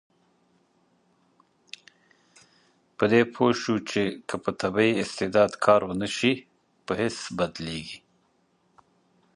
[2.97, 6.33] په دې پوه شو چې که په طبیعي استعداد کار ونشي،
[6.85, 7.97] په هېڅ بدلیږي.